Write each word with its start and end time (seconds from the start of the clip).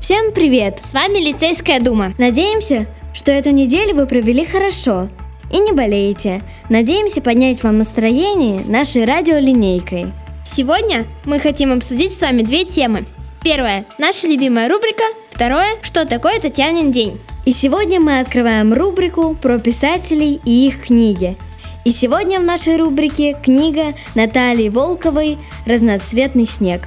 Всем 0.00 0.32
привет! 0.32 0.80
С 0.82 0.92
вами 0.92 1.18
Лицейская 1.18 1.78
дума. 1.78 2.12
Надеемся, 2.18 2.86
что 3.14 3.30
эту 3.30 3.50
неделю 3.50 3.94
вы 3.94 4.06
провели 4.06 4.44
хорошо 4.44 5.08
и 5.52 5.60
не 5.60 5.70
болеете. 5.70 6.42
Надеемся 6.68 7.22
поднять 7.22 7.62
вам 7.62 7.78
настроение 7.78 8.64
нашей 8.66 9.04
радиолинейкой. 9.04 10.06
Сегодня 10.44 11.06
мы 11.24 11.38
хотим 11.38 11.72
обсудить 11.72 12.12
с 12.12 12.20
вами 12.20 12.42
две 12.42 12.64
темы. 12.64 13.04
Первое– 13.44 13.86
наша 13.98 14.28
любимая 14.28 14.68
рубрика. 14.68 15.02
Второе– 15.28 15.66
что 15.82 16.06
такое 16.06 16.38
Татьянин 16.38 16.92
день. 16.92 17.20
И 17.44 17.50
сегодня 17.50 17.98
мы 17.98 18.20
открываем 18.20 18.72
рубрику 18.72 19.34
про 19.34 19.58
писателей 19.58 20.40
и 20.44 20.68
их 20.68 20.86
книги. 20.86 21.36
И 21.84 21.90
сегодня 21.90 22.38
в 22.38 22.44
нашей 22.44 22.76
рубрике 22.76 23.36
книга 23.42 23.94
Натальи 24.14 24.68
Волковой 24.68 25.38
«Разноцветный 25.66 26.46
снег». 26.46 26.82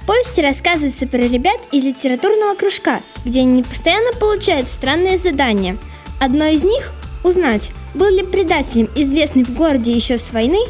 В 0.00 0.06
повести 0.06 0.40
рассказывается 0.40 1.08
про 1.08 1.18
ребят 1.18 1.58
из 1.72 1.84
литературного 1.84 2.54
кружка, 2.54 3.00
где 3.24 3.40
они 3.40 3.64
постоянно 3.64 4.12
получают 4.12 4.68
странные 4.68 5.18
задания. 5.18 5.76
Одно 6.20 6.44
из 6.44 6.62
них– 6.62 6.92
узнать, 7.24 7.72
был 7.94 8.10
ли 8.10 8.22
предателем, 8.22 8.88
известный 8.94 9.42
в 9.42 9.52
городе 9.54 9.92
еще 9.92 10.18
с 10.18 10.30
войны, 10.32 10.60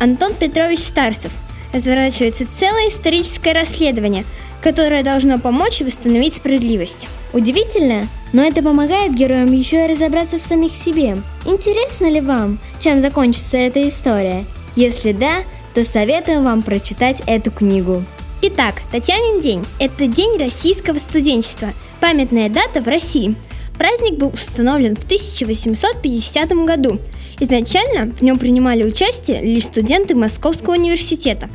Антон 0.00 0.32
Петрович 0.32 0.78
Старцев. 0.78 1.32
Разворачивается 1.74 2.46
целое 2.46 2.88
историческое 2.88 3.52
расследование, 3.52 4.24
которое 4.64 5.02
должно 5.04 5.38
помочь 5.38 5.82
восстановить 5.82 6.36
справедливость. 6.36 7.06
Удивительно, 7.34 8.08
но 8.32 8.42
это 8.42 8.62
помогает 8.62 9.14
героям 9.14 9.52
еще 9.52 9.84
и 9.84 9.92
разобраться 9.92 10.38
в 10.38 10.42
самих 10.42 10.74
себе. 10.74 11.18
Интересно 11.44 12.10
ли 12.10 12.22
вам, 12.22 12.58
чем 12.80 13.02
закончится 13.02 13.58
эта 13.58 13.86
история? 13.86 14.46
Если 14.74 15.12
да, 15.12 15.42
то 15.74 15.84
советуем 15.84 16.44
вам 16.44 16.62
прочитать 16.62 17.22
эту 17.26 17.50
книгу. 17.50 18.02
Итак, 18.40 18.76
Татьянин 18.90 19.42
день– 19.42 19.66
это 19.80 20.06
День 20.06 20.38
российского 20.38 20.96
студенчества, 20.96 21.68
памятная 22.00 22.48
дата 22.48 22.80
в 22.80 22.88
России. 22.88 23.34
Праздник 23.78 24.14
был 24.14 24.28
установлен 24.28 24.96
в 24.96 25.04
1850 25.04 26.48
году. 26.64 26.98
Изначально 27.38 28.14
в 28.14 28.22
нем 28.22 28.38
принимали 28.38 28.84
участие 28.84 29.42
лишь 29.42 29.64
студенты 29.64 30.14
Московского 30.14 30.74
университета. 30.74 31.50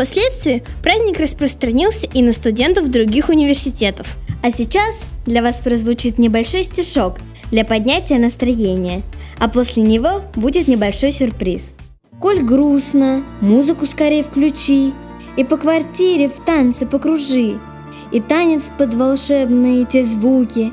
Впоследствии 0.00 0.62
праздник 0.82 1.20
распространился 1.20 2.06
и 2.06 2.22
на 2.22 2.32
студентов 2.32 2.90
других 2.90 3.28
университетов. 3.28 4.16
А 4.42 4.50
сейчас 4.50 5.06
для 5.26 5.42
вас 5.42 5.60
прозвучит 5.60 6.16
небольшой 6.16 6.62
стишок 6.62 7.18
для 7.50 7.66
поднятия 7.66 8.18
настроения, 8.18 9.02
а 9.38 9.50
после 9.50 9.82
него 9.82 10.22
будет 10.34 10.68
небольшой 10.68 11.12
сюрприз. 11.12 11.74
Коль 12.18 12.40
грустно, 12.40 13.26
музыку 13.42 13.84
скорее 13.84 14.24
включи, 14.24 14.94
и 15.36 15.44
по 15.44 15.58
квартире 15.58 16.30
в 16.30 16.42
танце 16.46 16.86
покружи, 16.86 17.60
И 18.10 18.20
танец 18.20 18.70
под 18.78 18.94
волшебные 18.94 19.84
те 19.84 20.02
звуки 20.02 20.72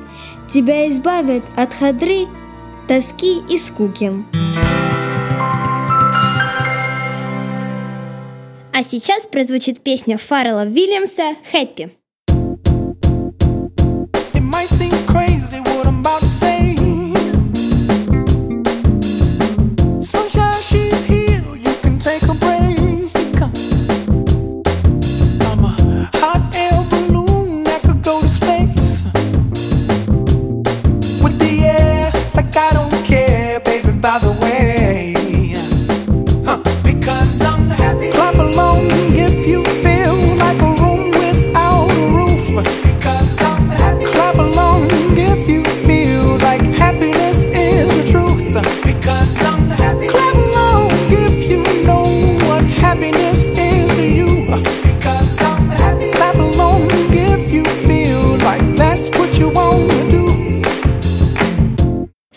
Тебя 0.50 0.88
избавят 0.88 1.44
от 1.58 1.74
хадры, 1.74 2.28
тоски 2.88 3.42
и 3.50 3.58
скуки. 3.58 4.14
А 8.78 8.84
сейчас 8.84 9.26
прозвучит 9.26 9.82
песня 9.82 10.20
Фаррелла 10.20 10.64
Вильямса 10.64 11.34
«Хэппи». 11.52 11.98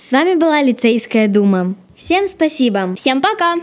С 0.00 0.12
вами 0.12 0.34
была 0.34 0.62
Лицейская 0.62 1.28
дума. 1.28 1.74
Всем 1.94 2.26
спасибо. 2.26 2.94
Всем 2.94 3.20
пока. 3.20 3.56